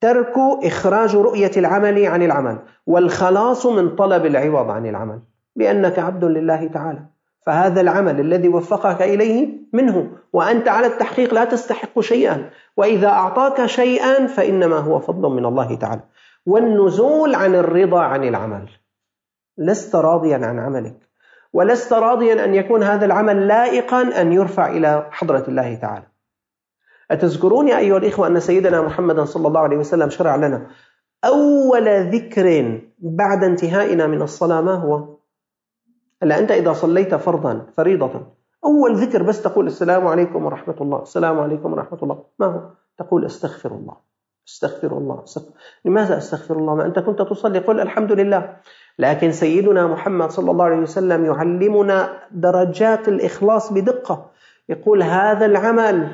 ترك 0.00 0.34
إخراج 0.64 1.16
رؤية 1.16 1.50
العمل 1.56 2.06
عن 2.06 2.22
العمل 2.22 2.58
والخلاص 2.86 3.66
من 3.66 3.96
طلب 3.96 4.26
العوض 4.26 4.70
عن 4.70 4.86
العمل 4.86 5.20
لأنك 5.56 5.98
عبد 5.98 6.24
لله 6.24 6.66
تعالى. 6.66 7.02
فهذا 7.46 7.80
العمل 7.80 8.20
الذي 8.20 8.48
وفقك 8.48 9.02
إليه 9.02 9.48
منه 9.72 10.10
وأنت 10.32 10.68
على 10.68 10.86
التحقيق 10.86 11.34
لا 11.34 11.44
تستحق 11.44 12.00
شيئا. 12.00 12.50
وإذا 12.76 13.08
أعطاك 13.08 13.66
شيئا 13.66 14.26
فإنما 14.26 14.76
هو 14.76 14.98
فضل 14.98 15.30
من 15.30 15.44
الله 15.44 15.74
تعالى. 15.74 16.02
والنزول 16.46 17.34
عن 17.34 17.54
الرضا 17.54 18.00
عن 18.00 18.24
العمل. 18.24 18.68
لست 19.58 19.96
راضيا 19.96 20.46
عن 20.46 20.58
عملك 20.58 21.08
ولست 21.52 21.92
راضيا 21.92 22.44
أن 22.44 22.54
يكون 22.54 22.82
هذا 22.82 23.06
العمل 23.06 23.46
لائقا 23.48 24.20
أن 24.20 24.32
يرفع 24.32 24.70
إلى 24.70 25.06
حضرة 25.10 25.44
الله 25.48 25.74
تعالى 25.74 26.06
أتذكرون 27.10 27.68
يا 27.68 27.78
أيها 27.78 27.96
الإخوة 27.96 28.26
أن 28.26 28.40
سيدنا 28.40 28.82
محمد 28.82 29.20
صلى 29.20 29.48
الله 29.48 29.60
عليه 29.60 29.76
وسلم 29.76 30.10
شرع 30.10 30.36
لنا 30.36 30.66
أول 31.24 31.88
ذكر 31.88 32.80
بعد 32.98 33.44
انتهائنا 33.44 34.06
من 34.06 34.22
الصلاة 34.22 34.60
ما 34.60 34.74
هو؟ 34.74 35.16
هلا 36.22 36.38
أنت 36.38 36.50
إذا 36.50 36.72
صليت 36.72 37.14
فرضا 37.14 37.66
فريضة 37.76 38.26
أول 38.64 38.94
ذكر 38.94 39.22
بس 39.22 39.42
تقول 39.42 39.66
السلام 39.66 40.06
عليكم 40.06 40.44
ورحمة 40.44 40.76
الله 40.80 41.02
السلام 41.02 41.40
عليكم 41.40 41.72
ورحمة 41.72 41.98
الله 42.02 42.24
ما 42.38 42.46
هو؟ 42.46 42.60
تقول 42.98 43.24
استغفر 43.24 43.70
الله 43.74 43.96
استغفر 44.48 44.98
الله 44.98 45.24
استغفر. 45.24 45.52
لماذا 45.84 46.18
استغفر 46.18 46.56
الله 46.56 46.74
ما 46.74 46.86
أنت 46.86 46.98
كنت 46.98 47.22
تصلي 47.22 47.58
قل 47.58 47.80
الحمد 47.80 48.12
لله 48.12 48.56
لكن 48.98 49.32
سيدنا 49.32 49.86
محمد 49.86 50.30
صلى 50.30 50.50
الله 50.50 50.64
عليه 50.64 50.76
وسلم 50.76 51.24
يعلمنا 51.24 52.18
درجات 52.30 53.08
الإخلاص 53.08 53.72
بدقة. 53.72 54.30
يقول 54.68 55.02
هذا 55.02 55.46
العمل 55.46 56.08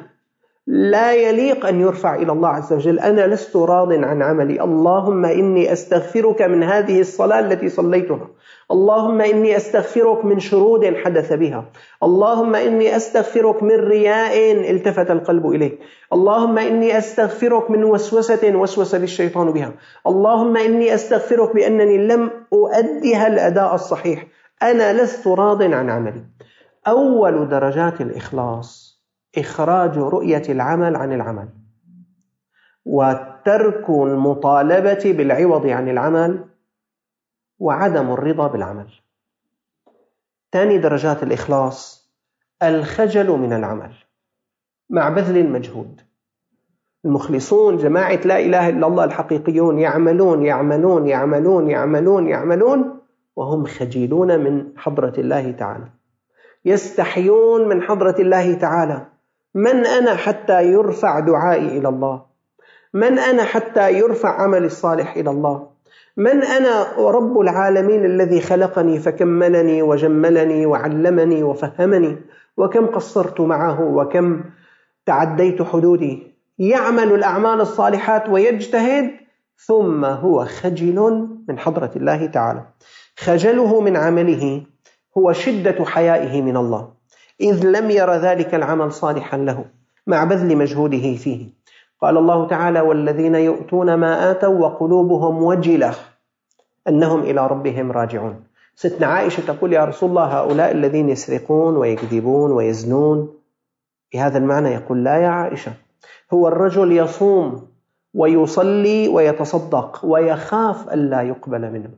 لا 0.67 1.13
يليق 1.13 1.67
أن 1.67 1.81
يرفع 1.81 2.15
إلى 2.15 2.33
الله 2.33 2.49
عز 2.49 2.73
وجل. 2.73 2.99
أنا 2.99 3.27
لست 3.27 3.57
راض 3.57 3.93
عن 3.93 4.23
عملي. 4.23 4.61
اللهم 4.63 5.25
إني 5.25 5.73
أستغفرك 5.73 6.43
من 6.43 6.63
هذه 6.63 7.01
الصلاة 7.01 7.41
التي 7.41 7.69
صليتها. 7.69 8.29
اللهم 8.71 9.21
إني 9.21 9.57
أستغفرك 9.57 10.25
من 10.25 10.41
شرود 10.41 10.95
حدث 11.05 11.33
بها. 11.33 11.65
اللهم 12.03 12.55
إني 12.55 12.97
أستغفرك 12.97 13.63
من 13.63 13.75
رياء 13.75 14.53
التفت 14.71 15.11
القلب 15.11 15.47
إليه 15.47 15.79
اللهم 16.13 16.59
إني 16.59 16.99
أستغفرك 16.99 17.71
من 17.71 17.85
وسوسة 17.85 18.57
وسوس 18.57 18.95
للشيطان 18.95 19.51
بها. 19.51 19.73
اللهم 20.07 20.57
إني 20.57 20.95
أستغفرك 20.95 21.55
بأنني 21.55 21.99
لم 22.07 22.31
أؤديها 22.53 23.27
الأداء 23.27 23.75
الصحيح. 23.75 24.27
أنا 24.63 25.03
لست 25.03 25.27
راض 25.27 25.63
عن 25.63 25.91
عملي. 25.91 26.25
أول 26.89 27.49
درجات 27.49 28.01
الإخلاص. 28.01 28.94
إخراج 29.39 29.99
رؤية 29.99 30.43
العمل 30.49 30.97
عن 30.97 31.13
العمل. 31.13 31.49
وترك 32.85 33.91
المطالبة 33.91 35.13
بالعوض 35.13 35.67
عن 35.67 35.89
العمل 35.89 36.45
وعدم 37.59 38.13
الرضا 38.13 38.47
بالعمل. 38.47 38.87
ثاني 40.53 40.79
درجات 40.79 41.23
الإخلاص 41.23 42.11
الخجل 42.63 43.31
من 43.31 43.53
العمل 43.53 43.93
مع 44.91 45.09
بذل 45.09 45.39
المجهود. 45.39 46.01
المخلصون 47.05 47.77
جماعة 47.77 48.21
لا 48.25 48.39
إله 48.39 48.69
إلا 48.69 48.87
الله 48.87 49.05
الحقيقيون 49.05 49.79
يعملون 49.79 50.43
يعملون 50.43 51.07
يعملون 51.07 51.71
يعملون 51.71 52.29
يعملون 52.29 53.01
وهم 53.37 53.65
خجلون 53.65 54.41
من 54.45 54.73
حضرة 54.77 55.13
الله 55.19 55.53
تعالى. 55.53 55.89
يستحيون 56.65 57.69
من 57.69 57.83
حضرة 57.83 58.15
الله 58.19 58.55
تعالى. 58.55 59.07
من 59.55 59.87
أنا 59.87 60.15
حتى 60.15 60.73
يرفع 60.73 61.21
دعائي 61.21 61.79
إلى 61.79 61.89
الله؟ 61.89 62.23
من 62.95 63.19
أنا 63.19 63.45
حتى 63.45 63.93
يرفع 63.93 64.43
عملي 64.43 64.67
الصالح 64.67 65.17
إلى 65.17 65.31
الله؟ 65.31 65.69
من 66.17 66.43
أنا 66.43 66.87
رب 66.99 67.41
العالمين 67.41 68.05
الذي 68.05 68.41
خلقني 68.41 68.99
فكملني 68.99 69.83
وجملني 69.83 70.67
وعلمني 70.67 71.43
وفهمني؟ 71.43 72.17
وكم 72.57 72.87
قصرت 72.87 73.41
معه؟ 73.41 73.81
وكم 73.83 74.45
تعديت 75.07 75.63
حدودي؟ 75.63 76.35
يعمل 76.59 77.13
الأعمال 77.13 77.61
الصالحات 77.61 78.29
ويجتهد؟ 78.29 79.11
ثم 79.57 80.05
هو 80.05 80.45
خجل 80.45 81.29
من 81.49 81.59
حضرة 81.59 81.91
الله 81.97 82.27
تعالى. 82.27 82.65
خجله 83.19 83.81
من 83.81 83.97
عمله 83.97 84.63
هو 85.19 85.33
شدة 85.33 85.85
حيائه 85.85 86.43
من 86.43 86.57
الله. 86.57 86.94
إذ 87.41 87.67
لم 87.67 87.91
ير 87.91 88.15
ذلك 88.15 88.55
العمل 88.55 88.93
صالحا 88.93 89.37
له 89.37 89.65
مع 90.07 90.25
بذل 90.25 90.57
مجهوده 90.57 91.15
فيه. 91.15 91.47
قال 92.01 92.19
الله 92.19 92.47
تعالى 92.47 92.81
والذين 92.81 93.35
يؤتون 93.35 93.95
ما 93.95 94.31
آتوا 94.31 94.59
وقلوبهم 94.59 95.43
وجلة 95.43 95.95
أنهم 96.89 97.21
إلى 97.21 97.47
ربهم 97.47 97.93
راجعون. 97.93 98.45
ستنا 98.75 99.07
عائشة 99.07 99.41
تقول 99.47 99.73
يا 99.73 99.85
رسول 99.85 100.09
الله 100.11 100.25
هؤلاء 100.25 100.73
الذين 100.73 101.09
يسرقون 101.09 101.77
ويكذبون 101.77 102.53
ويزنون. 102.53 103.35
بهذا 104.13 104.39
المعنى 104.39 104.69
يقول 104.69 105.05
لا 105.05 105.17
يا 105.17 105.29
عائشة 105.29 105.73
هو 106.33 106.49
الرجل 106.49 106.93
يصوم 106.93 107.67
ويصلي 108.15 109.09
ويتصدق 109.09 110.01
ويخاف 110.05 110.93
ألا 110.93 111.23
يقبل 111.23 111.71
منه. 111.73 111.91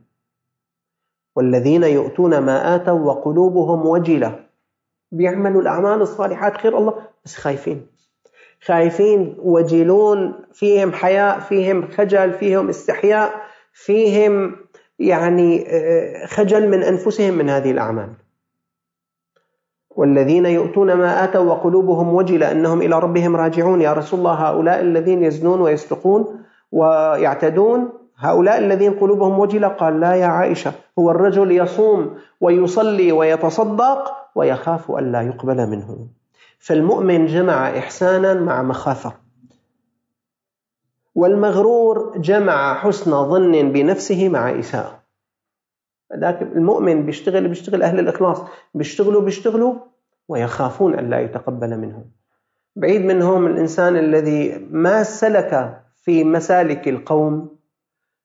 والذين 1.37 1.83
يؤتون 1.83 2.38
ما 2.38 2.75
آتوا 2.75 3.00
وقلوبهم 3.00 3.87
وجلة 3.87 4.45
بيعملوا 5.12 5.62
الأعمال 5.62 6.00
الصالحات 6.00 6.57
خير 6.57 6.78
الله 6.78 6.94
بس 7.24 7.37
خايفين. 7.37 7.87
خايفين 8.64 9.37
وجلون 9.38 10.35
فيهم 10.52 10.92
حياء 10.92 11.40
فيهم 11.40 11.88
خجل 11.88 12.33
فيهم 12.33 12.68
استحياء 12.68 13.35
فيهم 13.72 14.57
يعني 14.98 15.66
آه، 15.68 16.26
خجل 16.26 16.68
من 16.68 16.83
أنفسهم 16.83 17.35
من 17.35 17.48
هذه 17.50 17.70
الأعمال. 17.70 18.12
والذين 19.90 20.46
يؤتون 20.46 20.92
ما 20.92 21.24
آتوا 21.24 21.40
وقلوبهم 21.40 22.14
وجلة 22.14 22.52
أنهم 22.52 22.83
إلى 22.83 22.98
ربهم 22.98 23.37
راجعون. 23.37 23.81
يا 23.81 23.92
رسول 23.92 24.18
الله 24.18 24.33
هؤلاء 24.33 24.81
الذين 24.81 25.24
يزنون 25.24 25.61
ويسرقون 25.61 26.44
ويعتدون 26.72 28.06
هؤلاء 28.18 28.59
الذين 28.59 28.94
قلوبهم 28.94 29.38
وجلة 29.38 29.68
قال 29.68 30.00
لا 30.00 30.14
يا 30.14 30.26
عائشة 30.26 30.72
هو 30.98 31.11
الرجل 31.11 31.52
يصوم 31.52 32.18
ويصلي 32.40 33.12
ويتصدق 33.12 34.12
ويخاف 34.35 34.90
ألا 34.90 35.22
يقبل 35.22 35.66
منه. 35.66 36.07
فالمؤمن 36.59 37.26
جمع 37.26 37.79
إحسانا 37.79 38.35
مع 38.35 38.62
مخافة 38.62 39.12
والمغرور 41.14 42.18
جمع 42.18 42.74
حسن 42.74 43.11
ظن 43.11 43.72
بنفسه 43.72 44.29
مع 44.29 44.59
إساءة. 44.59 45.07
لكن 46.14 46.46
المؤمن 46.46 47.07
بيشتغل 47.07 47.48
بيشتغل 47.48 47.83
أهل 47.83 47.98
الإخلاص 47.98 48.42
بيشتغلوا 48.74 49.22
بيشتغلوا 49.22 49.74
ويخافون 50.29 50.98
أن 50.98 51.11
لا 51.11 51.20
يتقبل 51.20 51.79
منهم 51.79 52.05
بعيد 52.76 53.00
منهم 53.05 53.46
الإنسان 53.46 53.96
الذي 53.96 54.68
ما 54.70 55.02
سلك 55.02 55.83
في 56.02 56.24
مسالك 56.24 56.88
القوم 56.88 57.56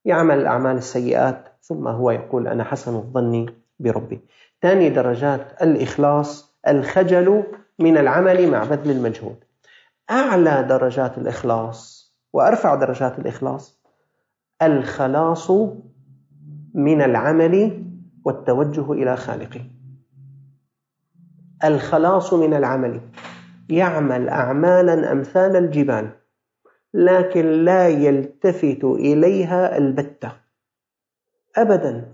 يعمل 0.06 0.40
الأعمال 0.40 0.78
السيئات 0.78 1.48
ثم 1.62 1.88
هو 1.88 2.12
يقول 2.12 2.48
أنا 2.48 2.64
حسن 2.64 2.96
الظن 2.96 3.46
بربي. 3.80 4.22
ثاني 4.62 4.90
درجات 4.90 5.62
الإخلاص 5.62 6.58
الخجل 6.68 7.44
من 7.80 7.98
العمل 7.98 8.52
مع 8.52 8.64
بذل 8.64 8.92
المجهود. 8.92 9.44
أعلى 10.12 10.64
درجات 10.64 11.18
الإخلاص 11.18 12.12
وأرفع 12.34 12.76
درجات 12.76 13.20
الإخلاص 13.20 13.82
الخلاص 14.62 15.52
من 16.74 17.02
العمل 17.02 17.84
والتوجه 18.26 18.92
إلى 18.92 19.18
خالقه. 19.18 19.62
الخلاص 21.64 22.34
من 22.34 22.54
العمل 22.54 23.02
يعمل 23.70 24.30
أعمالا 24.30 25.12
أمثال 25.12 25.56
الجبال. 25.56 26.10
لكن 26.94 27.46
لا 27.46 27.88
يلتفت 27.88 28.84
إليها 28.84 29.78
البتة. 29.78 30.32
أبدا. 31.58 32.06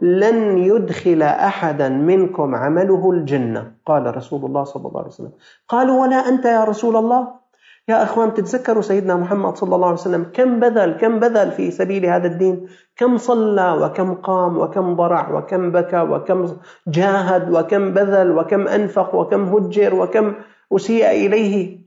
لن 0.00 0.58
يدخل 0.58 1.22
أحدا 1.22 1.88
منكم 1.88 2.54
عمله 2.54 3.10
الجنة. 3.10 3.72
قال 3.86 4.16
رسول 4.16 4.44
الله 4.44 4.64
صلى 4.64 4.88
الله 4.88 4.98
عليه 5.00 5.08
وسلم. 5.08 5.32
قالوا 5.68 6.02
ولا 6.02 6.28
أنت 6.28 6.44
يا 6.44 6.64
رسول 6.64 6.96
الله؟ 6.96 7.42
يا 7.88 8.02
أخوان 8.02 8.34
تتذكروا 8.34 8.82
سيدنا 8.82 9.16
محمد 9.16 9.56
صلى 9.56 9.74
الله 9.74 9.86
عليه 9.86 9.98
وسلم 9.98 10.24
كم 10.32 10.60
بذل 10.60 10.92
كم 10.92 11.18
بذل 11.18 11.50
في 11.50 11.70
سبيل 11.70 12.06
هذا 12.06 12.26
الدين؟ 12.26 12.66
كم 12.96 13.16
صلى 13.16 13.72
وكم 13.72 14.14
قام 14.14 14.58
وكم 14.58 14.96
ضرع 14.96 15.38
وكم 15.38 15.72
بكى 15.72 16.00
وكم 16.00 16.56
جاهد 16.88 17.50
وكم 17.50 17.94
بذل 17.94 18.38
وكم 18.38 18.68
أنفق 18.68 19.14
وكم 19.14 19.42
هجر 19.44 19.94
وكم 19.94 20.34
أسيء 20.72 21.10
إليه؟ 21.10 21.81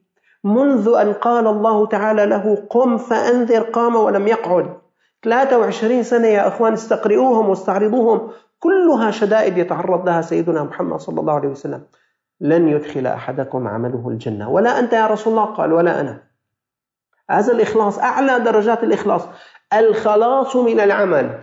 منذ 0.46 0.94
أن 1.02 1.14
قال 1.14 1.48
الله 1.48 1.86
تعالى 1.88 2.26
له 2.26 2.66
قم 2.70 2.98
فأنذر 2.98 3.60
قام 3.60 3.96
ولم 3.96 4.28
يقعد. 4.28 4.78
23 5.24 6.04
سنة 6.04 6.28
يا 6.28 6.48
أخوان 6.48 6.74
استقرئوهم 6.74 7.50
واستعرضوهم. 7.50 8.30
كلها 8.60 9.12
شدائد 9.12 9.58
يتعرض 9.58 10.06
لها 10.06 10.22
سيدنا 10.22 10.64
محمد 10.64 11.00
صلى 11.00 11.20
الله 11.20 11.34
عليه 11.34 11.50
وسلم. 11.50 11.82
لن 12.42 12.68
يدخل 12.68 13.08
أحدكم 13.08 13.68
عمله 13.68 14.10
الجنة. 14.10 14.50
ولا 14.50 14.80
أنت 14.80 14.94
يا 14.94 15.08
رسول 15.08 15.34
الله؟ 15.34 15.46
قال 15.46 15.74
ولا 15.74 16.02
أنا. 16.02 16.24
هذا 17.30 17.54
الإخلاص 17.54 18.00
أعلى 18.00 18.40
درجات 18.40 18.84
الإخلاص. 18.84 19.22
الخلاص 19.74 20.56
من 20.56 20.80
العمل. 20.80 21.40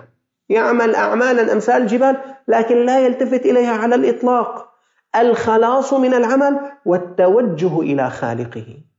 يعمل 0.48 0.94
أعمالا 0.94 1.52
أمثال 1.52 1.82
الجبال 1.82 2.16
لكن 2.48 2.86
لا 2.86 3.00
يلتفت 3.00 3.46
إليها 3.46 3.72
على 3.72 3.94
الإطلاق. 3.94 4.68
الخلاص 5.16 5.94
من 5.94 6.14
العمل 6.14 6.60
والتوجه 6.86 7.80
إلى 7.80 8.10
خالقه. 8.10 8.91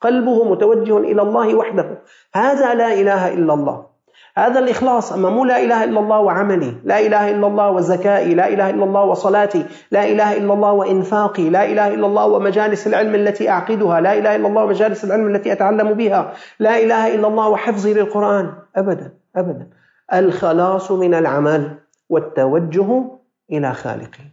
قلبه 0.00 0.44
متوجه 0.44 0.98
إلى 0.98 1.22
الله 1.22 1.54
وحده. 1.54 2.02
هذا 2.34 2.74
لا 2.74 2.92
إله 2.92 3.34
إلا 3.34 3.54
الله. 3.54 3.90
هذا 4.36 4.58
الإخلاص 4.58 5.12
أما 5.12 5.30
مو 5.30 5.44
لا 5.44 5.62
إله 5.62 5.84
إلا 5.84 6.00
الله 6.00 6.18
وعملي 6.20 6.74
لا 6.84 7.00
إله 7.00 7.30
إلا 7.30 7.46
الله 7.46 7.70
وزكائي 7.70 8.34
لا 8.34 8.48
إله 8.48 8.70
إلا 8.70 8.84
الله 8.84 9.04
وصلاتي 9.04 9.66
لا 9.90 10.04
إله 10.08 10.36
إلا 10.36 10.54
الله 10.54 10.72
وإنفاقي 10.72 11.50
لا 11.50 11.64
إله 11.64 11.94
إلا 11.94 12.06
الله 12.06 12.26
ومجالس 12.26 12.86
العلم 12.86 13.14
التي 13.14 13.50
أعقدها 13.50 14.00
لا 14.00 14.18
إله 14.18 14.36
إلا 14.36 14.48
الله 14.48 14.64
ومجالس 14.64 15.04
العلم 15.04 15.34
التي 15.34 15.52
أتعلم 15.52 15.92
بها 15.92 16.32
لا 16.58 16.78
إله 16.78 17.14
إلا 17.14 17.28
الله 17.28 17.48
وحفظي 17.48 17.94
للقرآن. 17.94 18.52
أبدا 18.76 19.12
أبدا. 19.36 19.68
الخلاص 20.14 20.90
من 20.90 21.14
العمل 21.14 21.78
والتوجه 22.08 23.04
إلى 23.52 23.74
خالقه. 23.74 24.24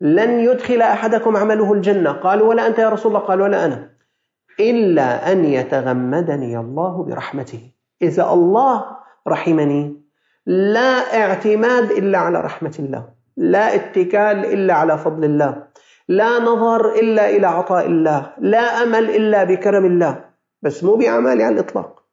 لن 0.00 0.40
يدخل 0.40 0.82
أحدكم 0.82 1.36
عمله 1.36 1.72
الجنة. 1.72 2.12
قالوا 2.12 2.48
ولا 2.48 2.66
أنت 2.66 2.78
يا 2.78 2.88
رسول 2.88 3.16
الله. 3.16 3.26
قال 3.26 3.40
ولا 3.40 3.64
أنا. 3.64 3.89
إلا 4.60 5.32
أن 5.32 5.44
يتغمدني 5.44 6.58
الله 6.58 7.04
برحمته. 7.04 7.70
إذا 8.02 8.32
الله 8.32 8.84
رحمني 9.28 9.96
لا 10.46 11.20
اعتماد 11.20 11.90
إلا 11.90 12.18
على 12.18 12.40
رحمة 12.40 12.76
الله 12.78 13.08
لا 13.36 13.74
اتكال 13.74 14.44
إلا 14.44 14.74
على 14.74 14.98
فضل 14.98 15.24
الله 15.24 15.66
لا 16.08 16.38
نظر 16.38 16.94
إلا 16.94 17.30
إلى 17.30 17.46
عطاء 17.46 17.86
الله 17.86 18.32
لا 18.38 18.82
أمل 18.82 19.10
إلا 19.10 19.44
بكرم 19.44 19.84
الله 19.86 20.24
بس 20.62 20.84
مو 20.84 20.96
بأعمالي 20.96 21.44
على 21.44 21.54
الإطلاق. 21.54 22.04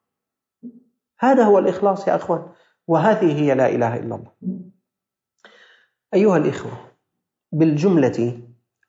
هذا 1.20 1.44
هو 1.44 1.60
الإخلاص 1.60 2.08
يا 2.08 2.16
أخوان 2.16 2.46
وهذه 2.88 3.42
هي 3.42 3.56
لا 3.56 3.70
إله 3.70 3.96
إلا 3.96 4.16
الله. 4.16 4.32
أيها 6.14 6.38
الإخوة 6.38 6.72
بالجملة 7.52 8.40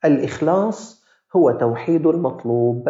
الإخلاص 0.05 1.05
هو 1.35 1.51
توحيد 1.51 2.07
المطلوب. 2.07 2.89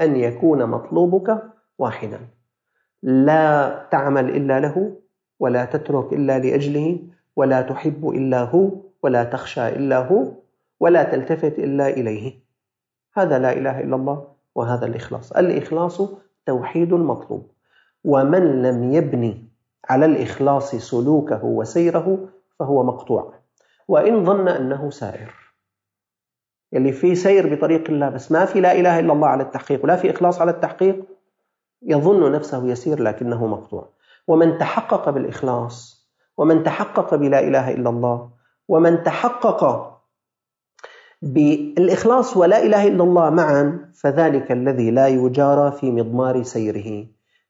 أن 0.00 0.16
يكون 0.16 0.66
مطلوبك 0.66 1.42
واحدا. 1.78 2.20
لا 3.02 3.86
تعمل 3.90 4.36
إلا 4.36 4.60
له 4.60 4.96
ولا 5.40 5.64
تترك 5.64 6.12
إلا 6.12 6.38
لأجله 6.38 6.98
ولا 7.36 7.62
تحب 7.62 8.08
إلا 8.08 8.42
هو 8.42 8.70
ولا 9.02 9.24
تخشى 9.24 9.68
إلا 9.68 9.98
هو 9.98 10.32
ولا 10.80 11.02
تلتفت 11.02 11.58
إلا 11.58 11.88
إليه. 11.88 12.32
هذا 13.14 13.38
لا 13.38 13.52
إله 13.52 13.80
إلا 13.80 13.96
الله 13.96 14.26
وهذا 14.54 14.86
الإخلاص. 14.86 15.32
الإخلاص 15.32 16.02
توحيد 16.46 16.92
المطلوب. 16.92 17.50
ومن 18.04 18.62
لم 18.62 18.92
يبني 18.92 19.48
على 19.88 20.06
الإخلاص 20.06 20.74
سلوكه 20.74 21.44
وسيره 21.44 22.28
فهو 22.58 22.82
مقطوع. 22.82 23.34
وإن 23.88 24.24
ظن 24.24 24.48
أنه 24.48 24.90
سائر. 24.90 25.39
يلي 26.72 26.92
في 26.92 27.14
سير 27.14 27.54
بطريق 27.54 27.90
الله 27.90 28.08
بس 28.08 28.32
ما 28.32 28.44
في 28.44 28.60
لا 28.60 28.72
إله 28.72 28.98
إلا 28.98 29.12
الله 29.12 29.28
على 29.28 29.42
التحقيق 29.42 29.84
ولا 29.84 29.96
في 29.96 30.10
إخلاص 30.10 30.40
على 30.40 30.50
التحقيق 30.50 31.04
يظن 31.82 32.32
نفسه 32.32 32.66
يسير 32.66 33.02
لكنه 33.02 33.46
مقطوع. 33.46 33.88
ومن 34.26 34.58
تحقق 34.58 35.10
بالإخلاص 35.10 36.06
ومن 36.36 36.62
تحقق 36.62 37.14
بلا 37.14 37.40
إله 37.40 37.70
إلا 37.70 37.90
الله 37.90 38.30
ومن 38.68 39.02
تحقق 39.02 39.90
بالإخلاص 41.22 42.36
ولا 42.36 42.62
إله 42.62 42.88
إلا 42.88 43.04
الله 43.04 43.30
معا 43.30 43.90
فذلك 43.94 44.52
الذي 44.52 44.90
لا 44.90 45.08
يجارى 45.08 45.72
في 45.72 45.90
مضمار 45.90 46.42
سيره. 46.42 47.06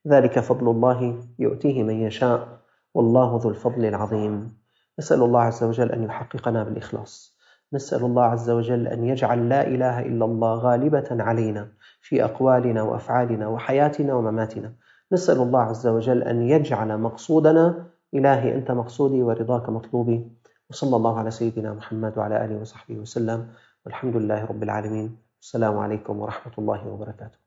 ذلك 0.09 0.39
فضل 0.39 0.69
الله 0.69 1.21
يؤتيه 1.39 1.83
من 1.83 2.01
يشاء 2.01 2.49
والله 2.95 3.41
ذو 3.43 3.51
الفضل 3.51 3.85
العظيم. 3.85 4.57
نسأل 4.99 5.23
الله 5.23 5.41
عز 5.41 5.65
وجل 5.65 5.93
أن 5.93 6.05
يحققنا 6.05 6.65
بالإخلاص. 6.65 7.30
نسأل 7.73 8.05
الله 8.05 8.25
عز 8.25 8.51
وجل 8.51 8.87
أن 8.89 9.05
يجعل 9.05 9.49
لا 9.49 9.67
إله 9.67 10.01
إلا 10.01 10.25
الله 10.25 10.55
غالبة 10.55 11.09
علينا 11.11 11.69
في 12.01 12.25
أقوالنا 12.25 12.83
وأفعالنا 12.83 13.49
وحياتنا 13.49 14.15
ومماتنا. 14.15 14.73
نسأل 15.13 15.39
الله 15.43 15.61
عز 15.61 15.87
وجل 15.87 16.23
أن 16.23 16.43
يجعل 16.43 16.99
مقصودنا 16.99 17.87
إلهي 18.15 18.55
أنت 18.55 18.71
مقصودي 18.71 19.23
ورضاك 19.23 19.69
مطلوبي. 19.69 20.27
وصلى 20.71 20.97
الله 20.97 21.19
على 21.19 21.31
سيدنا 21.31 21.73
محمد 21.73 22.19
وعلى 22.19 22.45
آله 22.45 22.61
وصحبه 22.61 22.95
وسلم. 22.95 23.49
والحمد 23.87 24.17
لله 24.17 24.45
رب 24.45 24.63
العالمين. 24.63 25.17
السلام 25.43 25.79
عليكم 25.79 26.21
ورحمة 26.21 26.53
الله 26.59 26.89
وبركاته. 26.89 27.39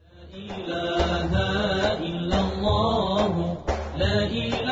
لا 0.00 0.22
إله 0.34 1.32
إلا 1.98 2.38
الله. 2.40 3.34
لا 3.98 4.16
إله 4.26 4.69